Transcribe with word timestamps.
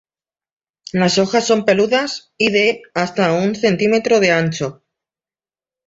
Las 0.93 1.19
hojas 1.19 1.45
son 1.45 1.63
peludas 1.63 2.33
y 2.35 2.49
de 2.51 2.81
hasta 2.95 3.33
un 3.33 3.53
centímetro 3.53 4.19
de 4.19 4.31
ancho. 4.31 4.83